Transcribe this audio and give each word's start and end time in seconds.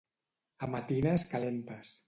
A 0.67 0.71
matines 0.77 1.27
calentes. 1.35 1.97